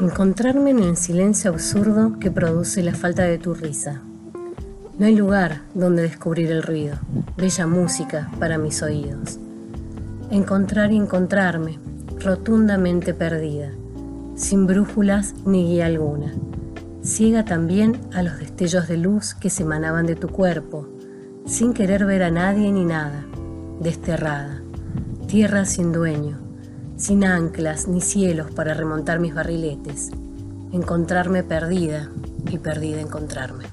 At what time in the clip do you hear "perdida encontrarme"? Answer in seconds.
32.58-33.64